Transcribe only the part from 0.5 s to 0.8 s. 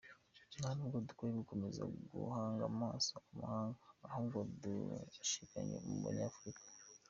Nta